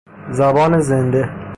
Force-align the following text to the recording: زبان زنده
زبان 0.31 0.79
زنده 0.79 1.29